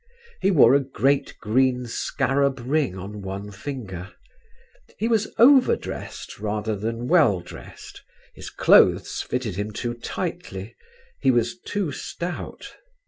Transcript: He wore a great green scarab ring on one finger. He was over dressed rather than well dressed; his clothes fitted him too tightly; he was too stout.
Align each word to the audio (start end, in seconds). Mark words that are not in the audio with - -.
He 0.41 0.49
wore 0.49 0.73
a 0.73 0.79
great 0.79 1.35
green 1.39 1.85
scarab 1.85 2.59
ring 2.65 2.97
on 2.97 3.21
one 3.21 3.51
finger. 3.51 4.11
He 4.97 5.07
was 5.07 5.27
over 5.37 5.75
dressed 5.75 6.39
rather 6.39 6.75
than 6.75 7.07
well 7.07 7.39
dressed; 7.39 8.01
his 8.33 8.49
clothes 8.49 9.21
fitted 9.21 9.57
him 9.57 9.71
too 9.71 9.93
tightly; 9.93 10.75
he 11.19 11.29
was 11.29 11.55
too 11.59 11.91
stout. 11.91 12.77